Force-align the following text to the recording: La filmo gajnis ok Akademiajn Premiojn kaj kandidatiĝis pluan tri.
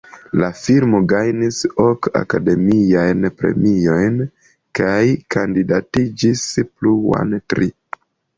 La 0.41 0.47
filmo 0.59 1.01
gajnis 1.11 1.59
ok 1.83 2.07
Akademiajn 2.19 3.27
Premiojn 3.43 4.17
kaj 4.81 5.03
kandidatiĝis 5.37 6.41
pluan 6.73 7.39
tri. 7.55 7.71